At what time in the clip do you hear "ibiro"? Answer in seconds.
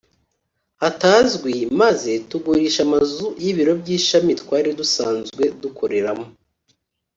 3.51-3.73